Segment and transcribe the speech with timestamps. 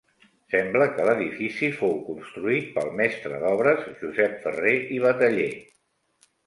[0.53, 5.51] Sembla que l'edifici fou construït pel mestre d'obres Josep Ferrer i Bataller.